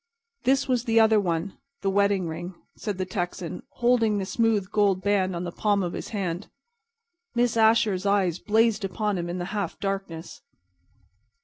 [0.45, 5.35] "This was the other one—the wedding ring," said the Texan, holding the smooth gold band
[5.35, 6.49] on the palm of his hand.
[7.35, 10.41] Miss Asher's eyes blazed upon him in the half darkness.